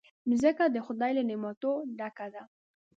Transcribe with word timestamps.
مځکه 0.29 0.65
د 0.69 0.77
خدای 0.85 1.11
له 1.17 1.23
نعمتونو 1.29 1.87
ډکه 1.99 2.27
ده. 2.33 2.43